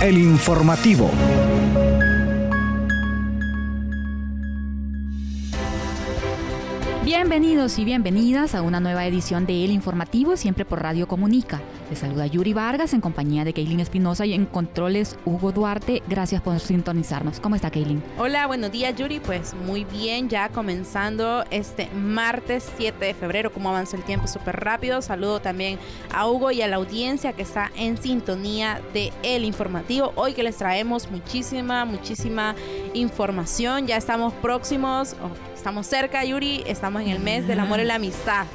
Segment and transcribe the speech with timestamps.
[0.00, 1.10] El informativo.
[7.08, 11.58] Bienvenidos y bienvenidas a una nueva edición de El Informativo, siempre por Radio Comunica.
[11.88, 16.02] Les saluda Yuri Vargas en compañía de Kaylin Espinosa y en controles Hugo Duarte.
[16.06, 17.40] Gracias por sintonizarnos.
[17.40, 18.02] ¿Cómo está Kaylin?
[18.18, 19.20] Hola, buenos días Yuri.
[19.20, 23.54] Pues muy bien, ya comenzando este martes 7 de febrero.
[23.54, 25.00] Como avanza el tiempo súper rápido.
[25.00, 25.78] Saludo también
[26.12, 30.12] a Hugo y a la audiencia que está en sintonía de El Informativo.
[30.14, 32.54] Hoy que les traemos muchísima, muchísima
[32.92, 33.86] información.
[33.86, 35.16] Ya estamos próximos,
[35.68, 38.46] estamos cerca Yuri, estamos en el mes del amor y la amistad.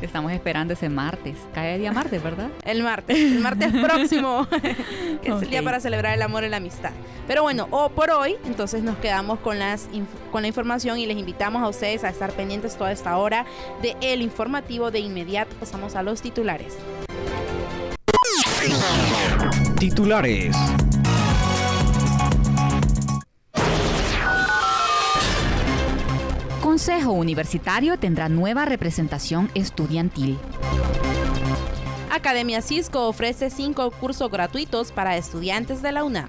[0.00, 1.36] Estamos esperando ese martes.
[1.52, 2.48] Cae día martes, ¿verdad?
[2.64, 4.48] El martes, el martes próximo,
[5.22, 6.92] que es el día para celebrar el amor y la amistad.
[7.28, 9.90] Pero bueno, o por hoy, entonces nos quedamos con, las
[10.30, 13.44] con la información y les invitamos a ustedes a estar pendientes toda esta hora
[13.82, 14.90] de El Informativo.
[14.90, 16.78] De inmediato pasamos a los titulares.
[19.78, 20.56] Titulares.
[26.84, 30.36] Consejo Universitario tendrá nueva representación estudiantil.
[32.10, 36.28] Academia Cisco ofrece cinco cursos gratuitos para estudiantes de la UNA.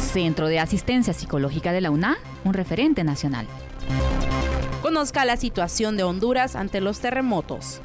[0.00, 3.46] Centro de Asistencia Psicológica de la UNA, un referente nacional.
[4.82, 7.80] Conozca la situación de Honduras ante los terremotos.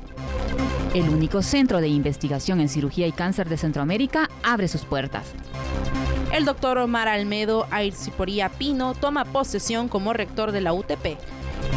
[0.96, 5.26] El único centro de investigación en cirugía y cáncer de Centroamérica abre sus puertas.
[6.34, 11.20] El doctor Omar Almedo Airciporía Pino toma posesión como rector de la UTP.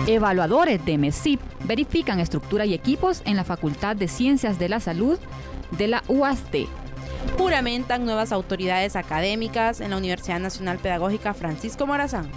[0.06, 5.18] Evaluadores de MESIP verifican estructura y equipos en la Facultad de Ciencias de la Salud
[5.72, 6.54] de la UAST.
[7.36, 12.30] Juramentan nuevas autoridades académicas en la Universidad Nacional Pedagógica Francisco Morazán.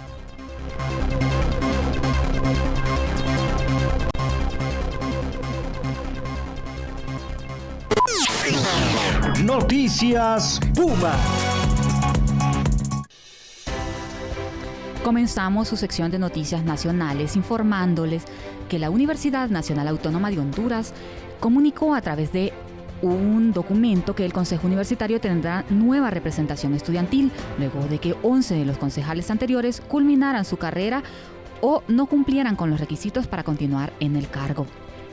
[9.44, 11.14] Noticias Puma.
[15.04, 18.24] Comenzamos su sección de noticias nacionales informándoles
[18.68, 20.92] que la Universidad Nacional Autónoma de Honduras
[21.40, 22.52] comunicó a través de
[23.00, 28.64] un documento que el Consejo Universitario tendrá nueva representación estudiantil, luego de que 11 de
[28.66, 31.02] los concejales anteriores culminaran su carrera
[31.62, 34.66] o no cumplieran con los requisitos para continuar en el cargo.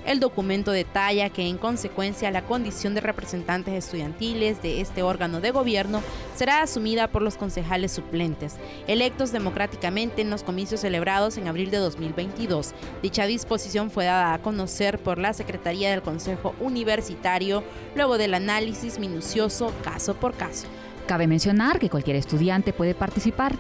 [0.07, 5.51] El documento detalla que en consecuencia la condición de representantes estudiantiles de este órgano de
[5.51, 6.01] gobierno
[6.34, 8.56] será asumida por los concejales suplentes,
[8.88, 12.73] electos democráticamente en los comicios celebrados en abril de 2022.
[13.03, 17.62] Dicha disposición fue dada a conocer por la Secretaría del Consejo Universitario
[17.94, 20.68] luego del análisis minucioso caso por caso.
[21.06, 23.57] Cabe mencionar que cualquier estudiante puede participar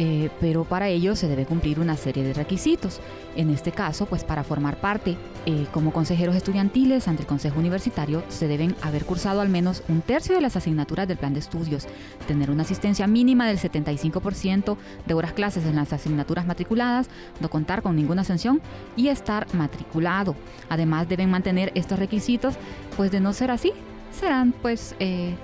[0.00, 3.00] eh, pero para ello se debe cumplir una serie de requisitos.
[3.34, 8.22] En este caso, pues para formar parte eh, como consejeros estudiantiles ante el Consejo Universitario
[8.28, 11.88] se deben haber cursado al menos un tercio de las asignaturas del plan de estudios,
[12.28, 17.08] tener una asistencia mínima del 75% de horas clases en las asignaturas matriculadas,
[17.40, 18.60] no contar con ninguna ascensión
[18.94, 20.36] y estar matriculado.
[20.68, 22.54] Además deben mantener estos requisitos,
[22.96, 23.72] pues de no ser así,
[24.12, 24.94] serán pues...
[25.00, 25.34] Eh,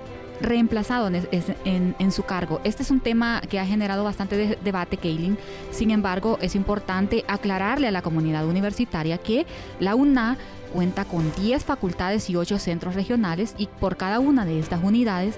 [0.44, 2.60] reemplazado en, su cargo.
[2.64, 5.38] Este es un tema que ha generado bastante debate, Kaylin.
[5.70, 9.46] Sin embargo, es importante aclararle a la comunidad universitaria que
[9.80, 10.36] la UNA
[10.72, 15.36] cuenta con 10 facultades y 8 centros regionales y por cada una de estas unidades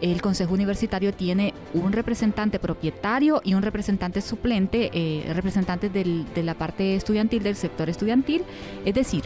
[0.00, 6.54] el Consejo Universitario tiene un representante propietario y un representante suplente, eh, representantes de la
[6.54, 8.44] parte estudiantil, del sector estudiantil.
[8.84, 9.24] Es decir,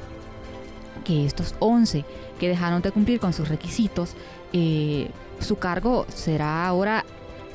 [1.05, 2.05] que estos 11
[2.39, 4.15] que dejaron de cumplir con sus requisitos
[4.53, 7.05] eh, su cargo será ahora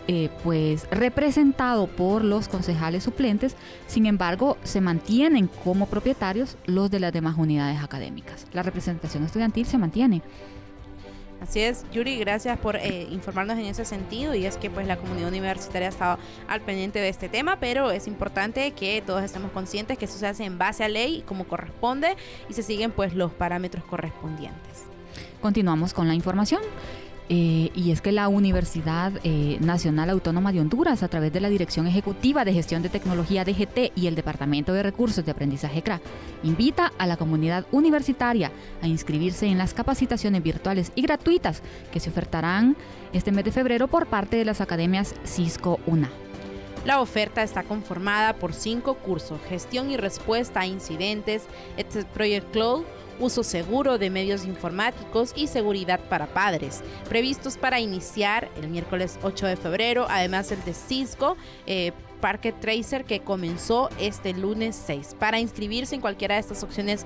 [0.09, 7.01] eh, pues representado por los concejales suplentes, sin embargo se mantienen como propietarios los de
[7.01, 8.47] las demás unidades académicas.
[8.53, 10.21] La representación estudiantil se mantiene.
[11.41, 14.95] Así es, Yuri, gracias por eh, informarnos en ese sentido y es que pues la
[14.95, 19.51] comunidad universitaria ha estado al pendiente de este tema, pero es importante que todos estemos
[19.51, 22.15] conscientes que eso se hace en base a ley como corresponde
[22.49, 24.96] y se siguen pues los parámetros correspondientes.
[25.47, 26.59] Continuamos con la información.
[27.29, 31.47] Eh, y es que la Universidad eh, Nacional Autónoma de Honduras, a través de la
[31.47, 36.01] Dirección Ejecutiva de Gestión de Tecnología DGT y el Departamento de Recursos de Aprendizaje CRA,
[36.43, 38.51] invita a la comunidad universitaria
[38.81, 41.63] a inscribirse en las capacitaciones virtuales y gratuitas
[41.93, 42.75] que se ofertarán
[43.13, 46.09] este mes de febrero por parte de las academias Cisco UNA.
[46.83, 51.43] La oferta está conformada por cinco cursos, gestión y respuesta a incidentes,
[52.13, 52.83] Project Cloud,
[53.19, 59.47] uso seguro de medios informáticos y seguridad para padres, previstos para iniciar el miércoles 8
[59.47, 61.37] de febrero, además el de Cisco.
[61.65, 61.91] Eh,
[62.21, 65.15] Parque Tracer que comenzó este lunes 6.
[65.19, 67.05] Para inscribirse en cualquiera de estas opciones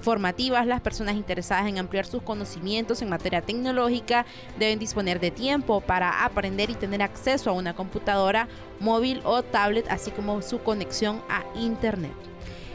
[0.00, 4.26] formativas, las personas interesadas en ampliar sus conocimientos en materia tecnológica
[4.58, 8.48] deben disponer de tiempo para aprender y tener acceso a una computadora
[8.78, 12.29] móvil o tablet, así como su conexión a Internet.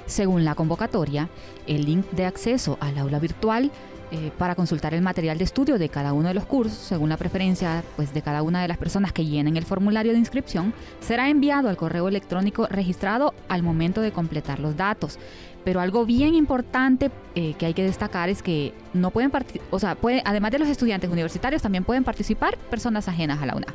[0.05, 1.29] Según la convocatoria,
[1.67, 3.71] el link de acceso al aula virtual
[4.11, 7.17] eh, para consultar el material de estudio de cada uno de los cursos, según la
[7.17, 11.27] preferencia pues, de cada una de las personas que llenen el formulario de inscripción, será
[11.27, 15.17] enviado al correo electrónico registrado al momento de completar los datos.
[15.63, 19.31] Pero algo bien importante eh, que hay que destacar es que no pueden,
[19.71, 23.73] o sea, además de los estudiantes universitarios, también pueden participar personas ajenas a la UNA.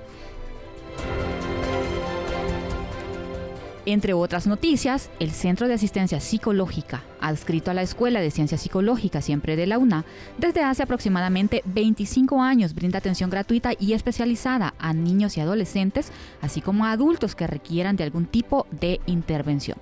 [3.92, 9.24] Entre otras noticias, el Centro de Asistencia Psicológica, adscrito a la Escuela de Ciencias Psicológicas
[9.24, 10.04] siempre de la UNA,
[10.38, 16.60] desde hace aproximadamente 25 años brinda atención gratuita y especializada a niños y adolescentes, así
[16.60, 19.76] como a adultos que requieran de algún tipo de intervención.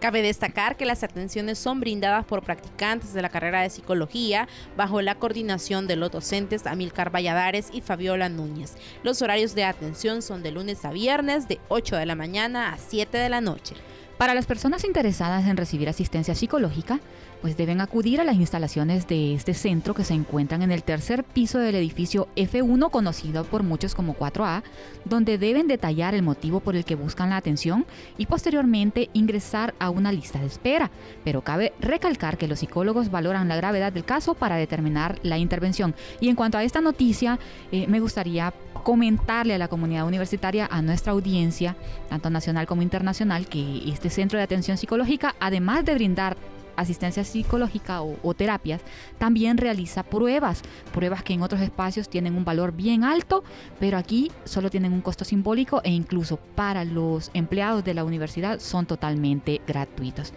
[0.00, 4.46] Cabe destacar que las atenciones son brindadas por practicantes de la carrera de psicología
[4.76, 8.76] bajo la coordinación de los docentes Amilcar Valladares y Fabiola Núñez.
[9.02, 12.78] Los horarios de atención son de lunes a viernes de 8 de la mañana a
[12.78, 13.74] 7 de la noche.
[14.18, 17.00] Para las personas interesadas en recibir asistencia psicológica,
[17.40, 21.24] pues deben acudir a las instalaciones de este centro que se encuentran en el tercer
[21.24, 24.62] piso del edificio F1 conocido por muchos como 4A,
[25.04, 27.86] donde deben detallar el motivo por el que buscan la atención
[28.16, 30.90] y posteriormente ingresar a una lista de espera.
[31.24, 35.94] Pero cabe recalcar que los psicólogos valoran la gravedad del caso para determinar la intervención.
[36.20, 37.38] Y en cuanto a esta noticia,
[37.72, 38.52] eh, me gustaría
[38.82, 41.76] comentarle a la comunidad universitaria, a nuestra audiencia,
[42.08, 46.36] tanto nacional como internacional, que este centro de atención psicológica, además de brindar
[46.80, 48.80] asistencia psicológica o, terapias,
[49.18, 53.44] también realiza pruebas, pruebas que en otros espacios tienen un valor bien alto,
[53.78, 58.60] pero aquí solo tienen un costo simbólico e incluso para los empleados de la universidad
[58.60, 60.32] son totalmente gratuitos.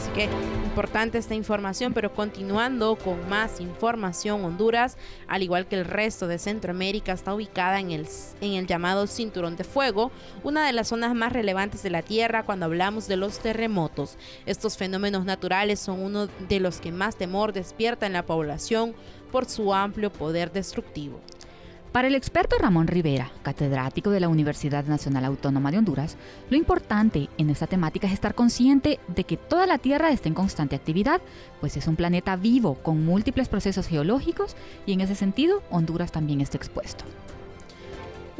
[0.00, 0.30] Así que
[0.64, 4.96] importante esta información, pero continuando con más información, Honduras,
[5.28, 8.08] al igual que el resto de Centroamérica, está ubicada en el,
[8.40, 10.10] en el llamado Cinturón de Fuego,
[10.42, 14.16] una de las zonas más relevantes de la Tierra cuando hablamos de los terremotos.
[14.46, 18.94] Estos fenómenos naturales son uno de los que más temor despierta en la población
[19.30, 21.20] por su amplio poder destructivo.
[21.92, 26.16] Para el experto Ramón Rivera, catedrático de la Universidad Nacional Autónoma de Honduras,
[26.48, 30.34] lo importante en esta temática es estar consciente de que toda la Tierra está en
[30.34, 31.20] constante actividad,
[31.58, 34.54] pues es un planeta vivo con múltiples procesos geológicos
[34.86, 37.04] y en ese sentido Honduras también está expuesto.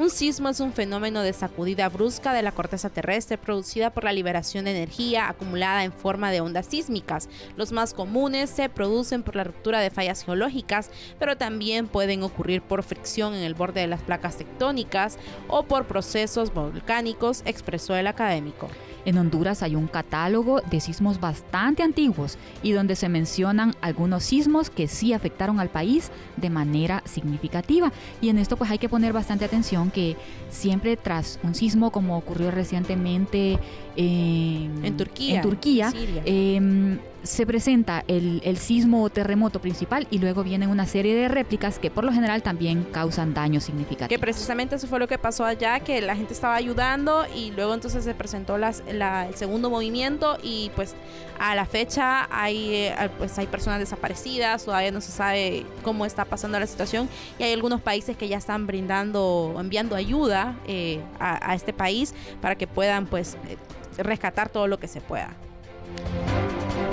[0.01, 4.15] Un sismo es un fenómeno de sacudida brusca de la corteza terrestre producida por la
[4.15, 7.29] liberación de energía acumulada en forma de ondas sísmicas.
[7.55, 12.63] Los más comunes se producen por la ruptura de fallas geológicas, pero también pueden ocurrir
[12.63, 15.19] por fricción en el borde de las placas tectónicas
[15.49, 18.71] o por procesos volcánicos, expresó el académico.
[19.05, 24.69] En Honduras hay un catálogo de sismos bastante antiguos y donde se mencionan algunos sismos
[24.69, 27.93] que sí afectaron al país de manera significativa.
[28.21, 30.17] Y en esto pues hay que poner bastante atención que
[30.51, 33.59] siempre tras un sismo como ocurrió recientemente
[33.97, 35.93] en Turquía, Turquía
[36.25, 41.79] em, se presenta el, sismo o terremoto principal y luego vienen una serie de réplicas
[41.79, 44.09] que por lo general también causan daños significativos.
[44.09, 47.75] Que precisamente eso fue lo que pasó allá, que la gente estaba ayudando y luego
[47.75, 49.03] entonces se presentó las, el
[49.35, 50.95] segundo movimiento y pues
[51.39, 56.25] a la fecha hay, eh, pues hay personas desaparecidas, todavía no se sabe cómo está
[56.25, 57.09] pasando la situación
[57.39, 62.15] y hay algunos países que ya están brindando, enviando ayuda eh, a, a, este país
[62.41, 63.57] para que puedan pues eh,
[64.03, 65.35] rescatar todo lo que se pueda.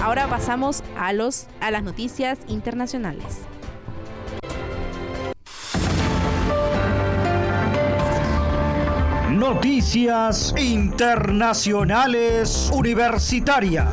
[0.08, 3.40] Ahora pasamos a, los, a las noticias internacionales.
[9.30, 13.90] Noticias Internacionales Universitarias.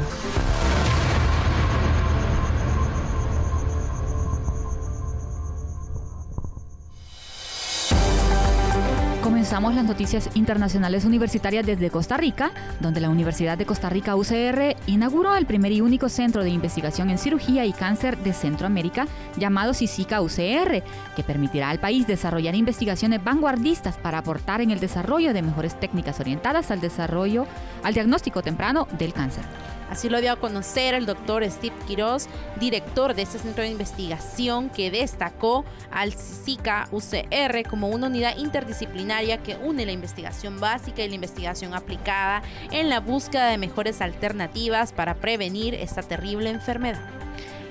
[9.55, 15.37] Las noticias internacionales universitarias desde Costa Rica, donde la Universidad de Costa Rica UCR inauguró
[15.37, 19.07] el primer y único centro de investigación en cirugía y cáncer de Centroamérica
[19.37, 20.83] llamado CICICA UCR,
[21.15, 26.19] que permitirá al país desarrollar investigaciones vanguardistas para aportar en el desarrollo de mejores técnicas
[26.19, 27.47] orientadas al desarrollo,
[27.85, 29.45] al diagnóstico temprano del cáncer.
[29.91, 32.27] Así lo dio a conocer el doctor Steve Quiroz,
[32.59, 39.43] director de este centro de investigación que destacó al CICA UCR como una unidad interdisciplinaria
[39.43, 44.93] que une la investigación básica y la investigación aplicada en la búsqueda de mejores alternativas
[44.93, 47.03] para prevenir esta terrible enfermedad.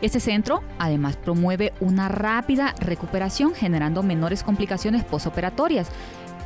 [0.03, 5.87] Este centro además promueve una rápida recuperación generando menores complicaciones postoperatorias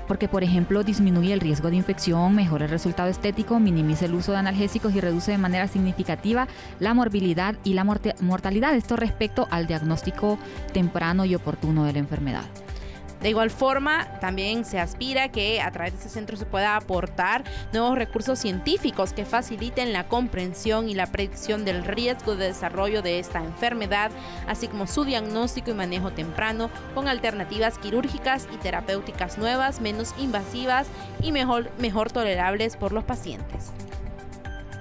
[0.08, 4.32] porque por ejemplo disminuye el riesgo de infección, mejora el resultado estético, minimiza el uso
[4.32, 6.48] de analgésicos y reduce de manera significativa
[6.80, 8.76] la morbilidad y la mortalidad.
[8.76, 10.38] Esto respecto al diagnóstico
[10.74, 12.46] temprano y oportuno de la enfermedad.
[13.22, 17.44] De igual forma, también se aspira que a través de ese centro se pueda aportar
[17.74, 23.20] nuevos recursos científicos que faciliten la comprensión y la predicción del riesgo de desarrollo de
[23.20, 24.12] esta enfermedad,
[24.48, 30.88] así como su diagnóstico y manejo temprano con alternativas quirúrgicas y terapéuticas nuevas, menos invasivas
[31.22, 33.72] y mejor, mejor tolerables por los pacientes.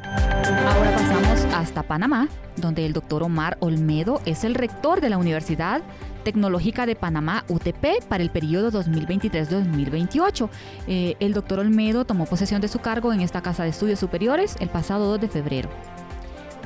[0.05, 5.83] Ahora pasamos hasta Panamá, donde el doctor Omar Olmedo es el rector de la Universidad
[6.27, 10.49] Tecnológica de Panamá, UTP, para el periodo 2023-2028.
[10.89, 14.57] Eh, el doctor Olmedo tomó posesión de su cargo en esta Casa de Estudios Superiores
[14.59, 15.69] el pasado 2 de febrero.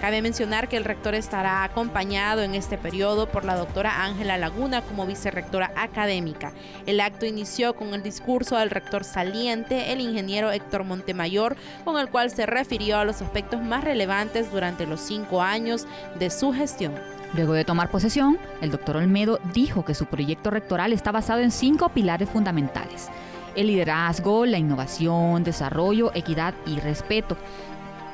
[0.00, 4.80] Cabe mencionar que el rector estará acompañado en este periodo por la doctora Ángela Laguna
[4.80, 6.54] como vicerrectora académica.
[6.86, 12.08] El acto inició con el discurso del rector saliente, el ingeniero Héctor Montemayor, con el
[12.08, 15.86] cual se refirió a los aspectos más relevantes durante los cinco años
[16.18, 17.19] de su gestión.
[17.34, 21.52] Luego de tomar posesión, el doctor Olmedo dijo que su proyecto rectoral está basado en
[21.52, 23.08] cinco pilares fundamentales.
[23.54, 27.36] El liderazgo, la innovación, desarrollo, equidad y respeto.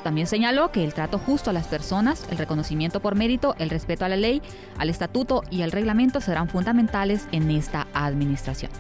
[0.05, 4.05] También señaló que el trato justo a las personas, el reconocimiento por mérito, el respeto
[4.05, 4.43] a la ley,
[4.79, 8.71] al estatuto y al reglamento serán fundamentales en esta administración.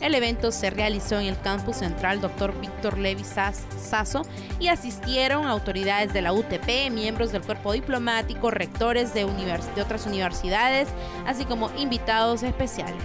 [0.00, 2.58] El evento se realizó en el campus central Dr.
[2.60, 4.22] Víctor Levi Sasso
[4.60, 10.88] y asistieron autoridades de la UTP, miembros del cuerpo diplomático, rectores de, de otras universidades,
[11.26, 13.02] así como invitados especiales.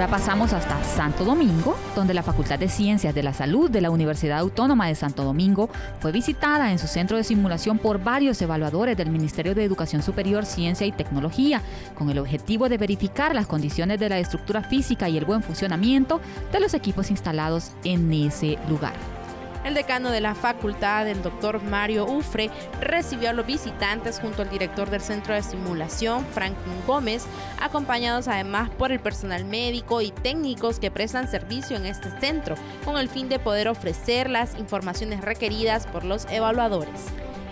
[0.00, 3.90] Ahora pasamos hasta Santo Domingo, donde la Facultad de Ciencias de la Salud de la
[3.90, 8.96] Universidad Autónoma de Santo Domingo fue visitada en su centro de simulación por varios evaluadores
[8.96, 11.60] del Ministerio de Educación Superior, Ciencia y Tecnología,
[11.98, 16.22] con el objetivo de verificar las condiciones de la estructura física y el buen funcionamiento
[16.50, 19.19] de los equipos instalados en ese lugar.
[19.64, 22.50] El decano de la facultad, el doctor Mario Ufre,
[22.80, 27.26] recibió a los visitantes junto al director del centro de simulación, Franklin Gómez,
[27.60, 32.54] acompañados además por el personal médico y técnicos que prestan servicio en este centro,
[32.86, 37.06] con el fin de poder ofrecer las informaciones requeridas por los evaluadores.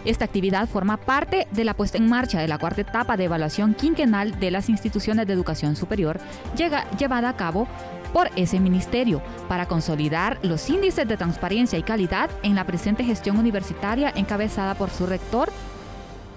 [0.04, 3.74] Esta actividad forma parte de la puesta en marcha de la cuarta etapa de evaluación
[3.74, 6.18] quinquenal de las instituciones de educación superior,
[6.56, 7.68] llevada a cabo
[8.12, 13.38] por ese ministerio para consolidar los índices de transparencia y calidad en la presente gestión
[13.38, 15.50] universitaria encabezada por su rector,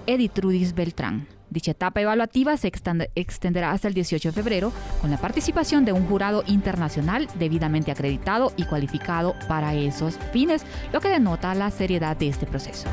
[0.06, 1.26] Editrudis Beltrán.
[1.52, 2.72] Dicha etapa evaluativa se
[3.14, 8.54] extenderá hasta el 18 de febrero con la participación de un jurado internacional debidamente acreditado
[8.56, 10.64] y cualificado para esos fines,
[10.94, 12.88] lo que denota la seriedad de este proceso.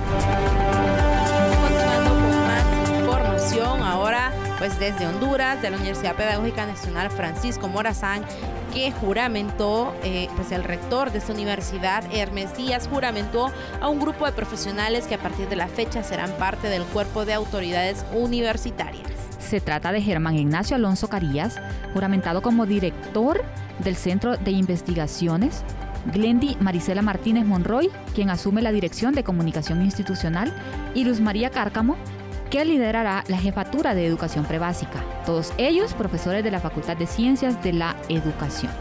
[1.61, 8.25] Continuando con más información, ahora pues desde Honduras, de la Universidad Pedagógica Nacional Francisco Morazán,
[8.73, 14.25] que juramentó, eh, pues el rector de esta universidad, Hermes Díaz, juramentó a un grupo
[14.25, 19.07] de profesionales que a partir de la fecha serán parte del cuerpo de autoridades universitarias.
[19.39, 21.59] Se trata de Germán Ignacio Alonso Carías,
[21.93, 23.43] juramentado como director
[23.79, 25.63] del Centro de Investigaciones
[26.05, 30.53] Glendy Marisela Martínez Monroy, quien asume la dirección de comunicación institucional,
[30.95, 31.97] y Luz María Cárcamo,
[32.49, 37.61] que liderará la jefatura de educación prebásica, todos ellos profesores de la Facultad de Ciencias
[37.63, 38.71] de la Educación.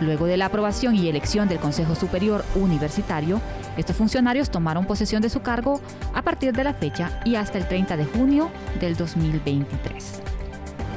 [0.00, 3.40] Luego de la aprobación y elección del Consejo Superior Universitario,
[3.76, 5.80] estos funcionarios tomaron posesión de su cargo
[6.14, 10.27] a partir de la fecha y hasta el 30 de junio del 2023.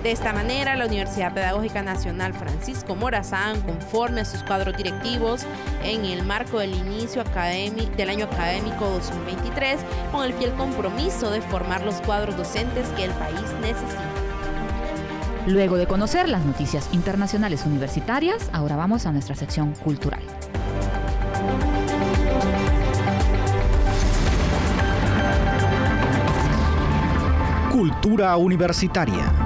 [0.03, 5.45] De esta manera, la Universidad Pedagógica Nacional Francisco Morazán, conforme a sus cuadros directivos
[5.83, 9.79] en el marco del inicio del año académico 2023,
[10.11, 14.01] con el fiel compromiso de formar los cuadros docentes que el país necesita.
[15.45, 20.21] Luego de conocer las noticias internacionales universitarias, ahora vamos a nuestra sección cultural.
[27.71, 29.40] Cultura universitaria.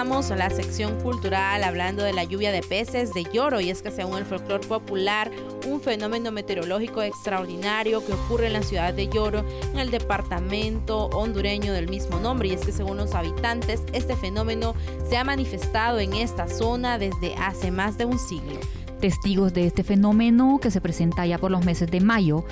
[0.00, 4.16] La sección cultural hablando de la lluvia de peces de lloro y es que según
[4.16, 5.30] el folclore popular,
[5.66, 11.74] un fenómeno meteorológico extraordinario que ocurre en la ciudad de Lloro, en el departamento hondureño
[11.74, 14.74] del mismo nombre y es que según los habitantes, este fenómeno
[15.06, 18.58] se ha manifestado en esta zona desde hace más de un siglo.
[19.02, 22.46] Testigos de este fenómeno que se presenta ya por los meses de mayo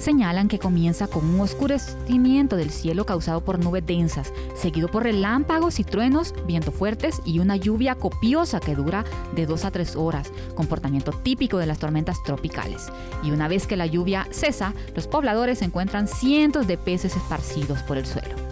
[0.00, 5.78] señalan que comienza con un oscurecimiento del cielo causado por nubes densas, seguido por relámpagos
[5.78, 9.04] y truenos, vientos fuertes y una lluvia copiosa que dura
[9.36, 12.88] de 2 a 3 horas, comportamiento típico de las tormentas tropicales.
[13.22, 17.98] Y una vez que la lluvia cesa, los pobladores encuentran cientos de peces esparcidos por
[17.98, 18.49] el suelo.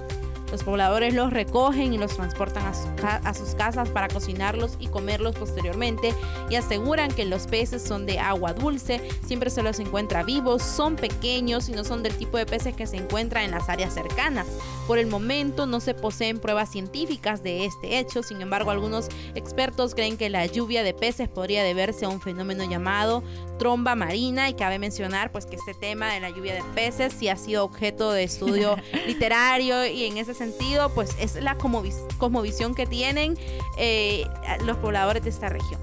[0.51, 6.15] Los pobladores los recogen y los transportan a, sus casas para cocinarlos y comerlos posteriormente
[6.49, 10.97] y aseguran que los peces son de agua dulce, siempre se los encuentra vivos, son
[10.97, 14.47] pequeños y no son del tipo de peces que se encuentran en las áreas cercanas.
[14.87, 19.95] Por el momento no se poseen pruebas científicas de este hecho, sin embargo algunos expertos
[19.95, 23.23] creen que la lluvia de peces podría deberse a un fenómeno llamado
[23.59, 27.29] tromba marina y cabe mencionar pues que este tema de la lluvia de peces sí
[27.29, 28.77] ha sido objeto de estudio
[29.07, 33.37] literario y en ese sentido pues es la cosmovisión que tienen
[33.77, 34.27] eh,
[34.65, 35.81] los pobladores de esta región.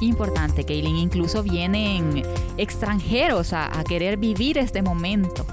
[0.00, 2.22] Importante, Kaylin, incluso vienen
[2.56, 5.46] extranjeros a, querer vivir este momento.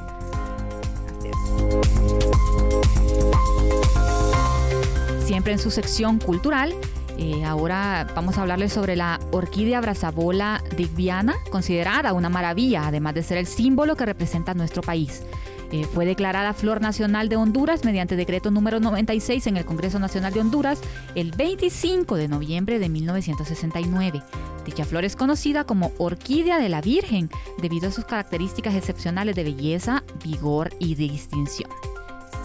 [5.25, 6.73] Siempre en su sección cultural,
[7.17, 13.23] eh, ahora vamos a hablarles sobre la orquídea brazabola digviana, considerada una maravilla, además de
[13.23, 15.23] ser el símbolo que representa nuestro país.
[15.93, 20.41] Fue declarada Flor Nacional de Honduras mediante decreto número 96 en el Congreso Nacional de
[20.41, 20.81] Honduras
[21.15, 24.21] el 25 de noviembre de 1969.
[24.65, 27.29] Dicha flor es conocida como Orquídea de la Virgen
[27.61, 31.69] debido a sus características excepcionales de belleza, vigor y distinción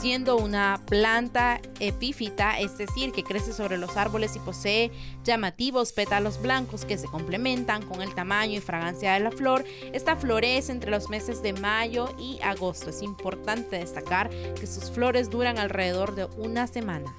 [0.00, 4.90] siendo una planta epífita, es decir, que crece sobre los árboles y posee
[5.25, 9.64] llamativos pétalos blancos que se complementan con el tamaño y fragancia de la flor.
[9.93, 12.90] Esta florece entre los meses de mayo y agosto.
[12.90, 17.14] Es importante destacar que sus flores duran alrededor de una semana.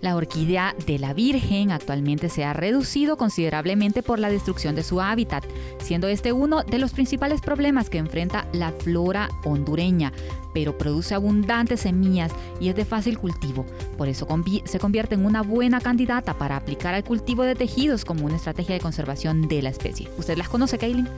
[0.00, 5.00] La orquídea de la Virgen actualmente se ha reducido considerablemente por la destrucción de su
[5.00, 5.44] hábitat,
[5.78, 10.12] siendo este uno de los principales problemas que enfrenta la flora hondureña,
[10.54, 13.66] pero produce abundantes semillas y es de fácil cultivo.
[13.98, 14.26] Por eso
[14.64, 18.74] se convierte en una buena candidata para aplicar al cultivo de tejidos como una estrategia
[18.74, 20.08] de conservación de la especie.
[20.16, 21.08] ¿Usted las conoce, Kaylin?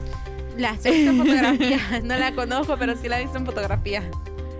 [0.57, 1.79] Las he visto en fotografía.
[2.03, 4.03] No la conozco, pero sí la he visto en fotografía.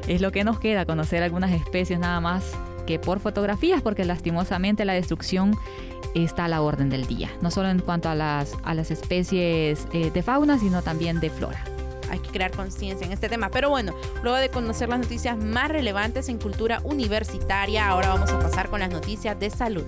[0.07, 2.53] Es lo que nos queda, conocer algunas especies nada más
[2.85, 5.57] que por fotografías, porque lastimosamente la destrucción
[6.15, 9.87] está a la orden del día, no solo en cuanto a las, a las especies
[9.93, 11.63] eh, de fauna, sino también de flora.
[12.09, 13.49] Hay que crear conciencia en este tema.
[13.49, 18.39] Pero bueno, luego de conocer las noticias más relevantes en cultura universitaria, ahora vamos a
[18.39, 19.85] pasar con las noticias de salud.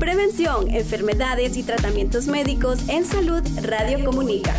[0.00, 4.54] Prevención, enfermedades y tratamientos médicos en salud Radio Comunica.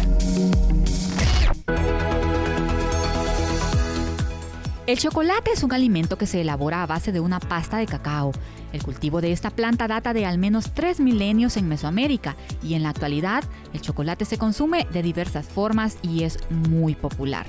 [4.88, 8.32] El chocolate es un alimento que se elabora a base de una pasta de cacao.
[8.72, 12.84] El cultivo de esta planta data de al menos tres milenios en Mesoamérica y en
[12.84, 13.44] la actualidad
[13.74, 17.48] el chocolate se consume de diversas formas y es muy popular.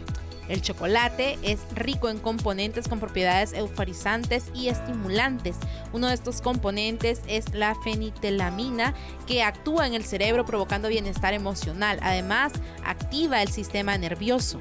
[0.48, 5.56] El chocolate es rico en componentes con propiedades euforizantes y estimulantes.
[5.92, 8.94] Uno de estos componentes es la fenitelamina
[9.26, 11.98] que actúa en el cerebro provocando bienestar emocional.
[12.00, 14.58] Además, activa el sistema nervioso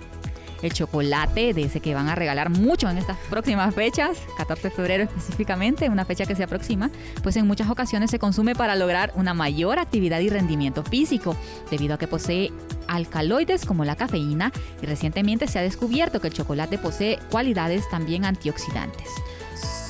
[0.62, 4.76] el chocolate, de ese que van a regalar mucho en estas próximas fechas, 14 de
[4.76, 6.90] febrero específicamente, una fecha que se aproxima,
[7.24, 11.36] pues en muchas ocasiones se consume para lograr una mayor actividad y rendimiento físico,
[11.70, 12.52] debido a que posee
[12.88, 18.26] alcaloides como la cafeína y recientemente se ha descubierto que el chocolate posee cualidades también
[18.26, 19.10] antioxidantes.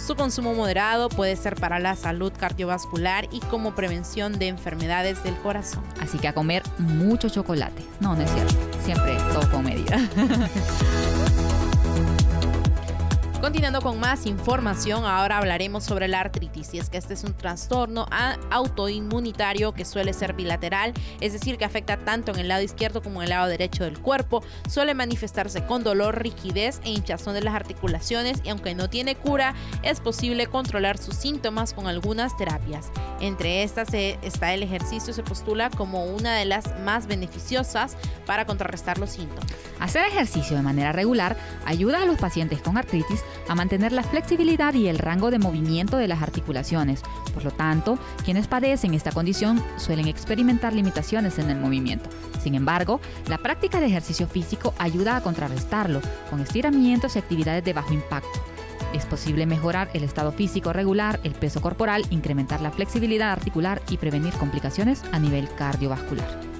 [0.05, 5.35] Su consumo moderado puede ser para la salud cardiovascular y como prevención de enfermedades del
[5.37, 5.83] corazón.
[5.99, 7.83] Así que a comer mucho chocolate.
[7.99, 8.53] No, no es cierto.
[8.83, 9.97] Siempre todo con medida.
[13.45, 16.73] Continuando con más información, ahora hablaremos sobre la artritis.
[16.73, 18.07] Y es que este es un trastorno
[18.49, 23.21] autoinmunitario que suele ser bilateral, es decir, que afecta tanto en el lado izquierdo como
[23.21, 24.43] en el lado derecho del cuerpo.
[24.67, 29.53] Suele manifestarse con dolor, rigidez e hinchazón de las articulaciones y aunque no tiene cura,
[29.83, 32.89] es posible controlar sus síntomas con algunas terapias.
[33.21, 38.97] Entre estas está el ejercicio, se postula como una de las más beneficiosas para contrarrestar
[38.97, 39.45] los síntomas.
[39.79, 44.73] Hacer ejercicio de manera regular ayuda a los pacientes con artritis a mantener la flexibilidad
[44.73, 47.01] y el rango de movimiento de las articulaciones.
[47.33, 52.09] Por lo tanto, quienes padecen esta condición suelen experimentar limitaciones en el movimiento.
[52.41, 57.73] Sin embargo, la práctica de ejercicio físico ayuda a contrarrestarlo con estiramientos y actividades de
[57.73, 58.39] bajo impacto.
[58.93, 63.97] Es posible mejorar el estado físico regular, el peso corporal, incrementar la flexibilidad articular y
[63.97, 66.54] prevenir complicaciones a nivel cardiovascular.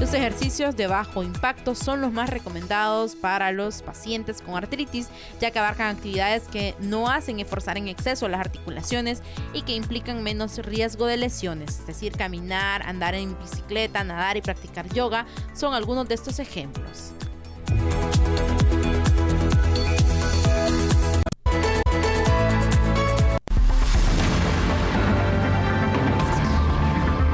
[0.00, 5.08] Los ejercicios de bajo impacto son los más recomendados para los pacientes con artritis,
[5.42, 10.22] ya que abarcan actividades que no hacen esforzar en exceso las articulaciones y que implican
[10.22, 15.74] menos riesgo de lesiones, es decir, caminar, andar en bicicleta, nadar y practicar yoga son
[15.74, 17.12] algunos de estos ejemplos.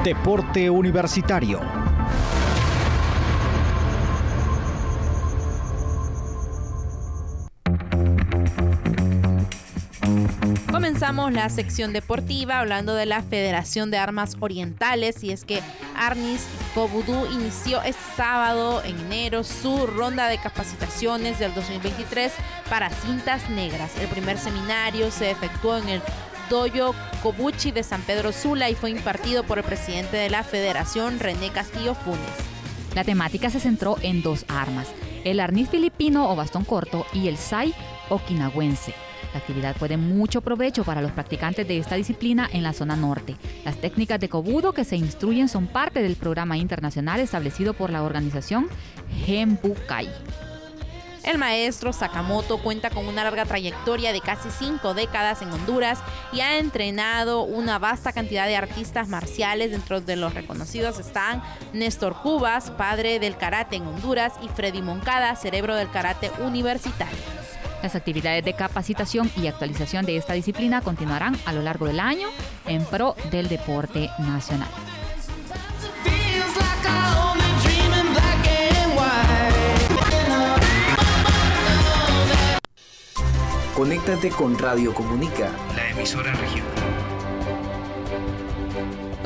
[0.03, 1.76] Deporte Universitario.
[11.07, 15.61] La sección deportiva hablando de la Federación de Armas Orientales y es que
[15.95, 22.33] Arnis Kobudú inició este sábado en enero su ronda de capacitaciones del 2023
[22.69, 23.97] para cintas negras.
[24.01, 26.01] El primer seminario se efectuó en el
[26.49, 26.93] Doyo
[27.23, 31.51] Kobuchi de San Pedro Sula y fue impartido por el presidente de la federación, René
[31.51, 32.19] Castillo Funes.
[32.95, 34.87] La temática se centró en dos armas,
[35.23, 37.73] el arniz filipino o bastón corto y el sai
[38.09, 38.93] okinawense.
[39.33, 42.95] La actividad fue de mucho provecho para los practicantes de esta disciplina en la zona
[42.95, 43.35] norte.
[43.65, 48.03] Las técnicas de kobudo que se instruyen son parte del programa internacional establecido por la
[48.03, 48.67] organización
[49.25, 50.09] Genbukai.
[51.27, 55.99] El maestro Sakamoto cuenta con una larga trayectoria de casi cinco décadas en Honduras
[56.31, 59.71] y ha entrenado una vasta cantidad de artistas marciales.
[59.71, 61.43] Dentro de los reconocidos están
[61.73, 67.46] Néstor Cubas, padre del karate en Honduras, y Freddy Moncada, cerebro del karate universitario.
[67.81, 72.27] Las actividades de capacitación y actualización de esta disciplina continuarán a lo largo del año
[72.65, 74.69] en pro del deporte nacional.
[83.75, 87.06] Conéctate con Radio Comunica, la emisora regional.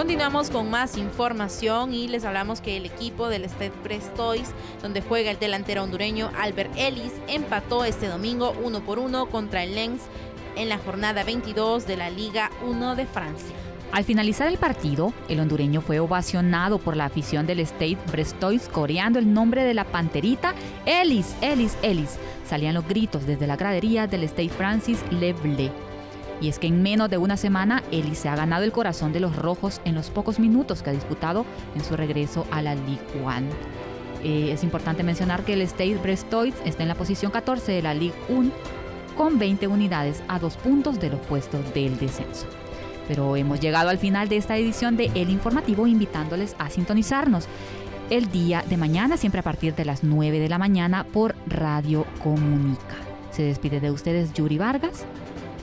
[0.01, 4.49] Continuamos con más información y les hablamos que el equipo del Stade Brestois,
[4.81, 9.75] donde juega el delantero hondureño Albert Ellis, empató este domingo uno por uno contra el
[9.75, 10.01] Lens
[10.55, 13.55] en la jornada 22 de la Liga 1 de Francia.
[13.91, 19.19] Al finalizar el partido, el hondureño fue ovacionado por la afición del Stade Brestois coreando
[19.19, 20.55] el nombre de la panterita
[20.87, 22.17] Ellis, Ellis, Ellis
[22.49, 25.71] salían los gritos desde la gradería del State Francis Leble.
[26.41, 29.19] Y es que en menos de una semana, Eli se ha ganado el corazón de
[29.19, 32.99] los rojos en los pocos minutos que ha disputado en su regreso a la Ligue
[33.23, 33.31] 1.
[34.23, 37.93] Eh, es importante mencionar que el State Brestois está en la posición 14 de la
[37.93, 38.51] Ligue 1
[39.15, 42.47] con 20 unidades a dos puntos de los puestos del descenso.
[43.07, 47.47] Pero hemos llegado al final de esta edición de El Informativo invitándoles a sintonizarnos
[48.09, 52.05] el día de mañana, siempre a partir de las 9 de la mañana por Radio
[52.21, 52.95] Comunica.
[53.31, 55.05] Se despide de ustedes Yuri Vargas.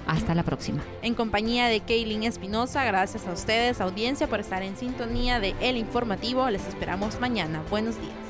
[0.09, 0.83] Hasta la próxima.
[1.03, 5.77] En compañía de Kaylin Espinosa, gracias a ustedes, audiencia, por estar en sintonía de El
[5.77, 6.49] Informativo.
[6.49, 7.63] Les esperamos mañana.
[7.71, 8.28] Buenos días.